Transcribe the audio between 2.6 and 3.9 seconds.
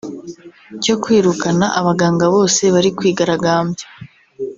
bari kwigaragambya